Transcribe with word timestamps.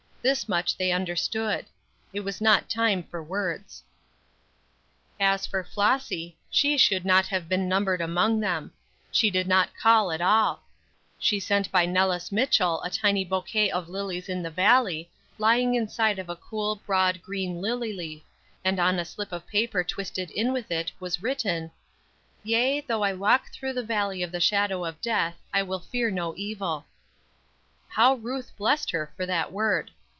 This 0.23 0.47
much 0.47 0.77
they 0.77 0.91
understood. 0.91 1.65
It 2.13 2.19
was 2.19 2.39
not 2.41 2.65
a 2.65 2.67
time 2.67 3.01
for 3.01 3.23
words. 3.23 3.81
As 5.19 5.47
for 5.47 5.63
Flossy, 5.63 6.37
she 6.51 6.77
should 6.77 7.05
not 7.05 7.25
have 7.25 7.49
been 7.49 7.67
numbered 7.67 8.01
among 8.01 8.39
them. 8.39 8.71
She 9.11 9.31
did 9.31 9.47
not 9.47 9.75
call 9.75 10.11
at 10.11 10.21
all; 10.21 10.61
she 11.17 11.39
sent 11.39 11.71
by 11.71 11.87
Nellis 11.87 12.31
Mitchell 12.31 12.83
a 12.83 12.89
tiny 12.91 13.25
bouquet 13.25 13.71
of 13.71 13.89
lilies 13.89 14.29
of 14.29 14.43
the 14.43 14.51
valley, 14.51 15.09
lying 15.39 15.73
inside 15.73 16.19
of 16.19 16.29
a 16.29 16.35
cool, 16.35 16.75
broad 16.75 17.23
green 17.23 17.59
lily 17.59 17.91
leaf, 17.91 18.21
and 18.63 18.79
on 18.79 18.99
a 18.99 19.05
slip 19.05 19.31
of 19.31 19.47
paper 19.47 19.83
twisted 19.83 20.29
in 20.29 20.53
with 20.53 20.69
it 20.69 20.91
was 20.99 21.23
written: 21.23 21.71
"Yea, 22.43 22.81
though 22.81 23.01
I 23.01 23.13
walk 23.13 23.49
through 23.49 23.73
the 23.73 23.81
valley 23.81 24.21
of 24.21 24.31
the 24.31 24.39
shadow 24.39 24.85
of 24.85 25.01
death, 25.01 25.39
I 25.51 25.63
will 25.63 25.79
fear 25.79 26.11
no 26.11 26.35
evil." 26.37 26.85
How 27.87 28.13
Ruth 28.13 28.55
blessed 28.55 28.91
her 28.91 29.11
for 29.17 29.25
that 29.25 29.51
word! 29.51 29.89